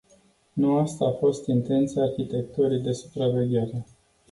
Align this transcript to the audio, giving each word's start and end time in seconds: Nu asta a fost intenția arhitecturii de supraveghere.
Nu 0.53 0.77
asta 0.77 1.05
a 1.05 1.11
fost 1.11 1.47
intenția 1.47 2.01
arhitecturii 2.01 2.79
de 2.79 2.91
supraveghere. 2.91 3.85